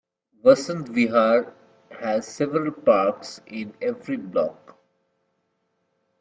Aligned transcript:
Vasant 0.43 0.87
Vihar 0.89 1.53
has 1.91 2.25
several 2.25 2.71
parks 2.71 3.39
in 3.45 3.75
every 3.83 4.17
block. 4.17 4.79